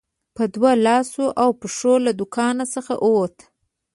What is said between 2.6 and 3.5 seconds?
څخه ووت.